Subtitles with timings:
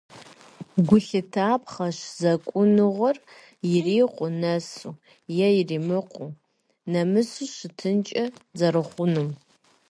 [0.87, 3.17] Гу лъытапхъэщ зэкӏуныгъэр
[3.73, 4.91] ирикъуу нэсу
[5.45, 6.37] е иримыкъуу,
[6.91, 8.23] нэмысу щытынкӏэ
[8.57, 9.29] зэрыхъунум.